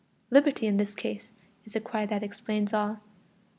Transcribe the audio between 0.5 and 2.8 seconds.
in this case is the cry that explains